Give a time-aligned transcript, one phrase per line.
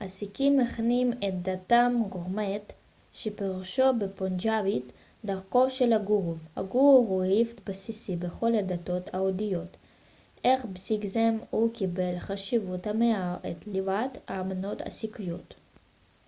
[0.00, 2.72] הסיקים מכנים את דתם גורמאט
[3.12, 4.84] שפירושו בפונג'אבית
[5.24, 9.76] דרכו של הגורו הגורו הוא היבט בסיסי בכל הדתות ההודיות
[10.46, 15.54] אך בסיקיזם הוא קיבל חשיבות המהווה את ליבת האמונות הסיקיות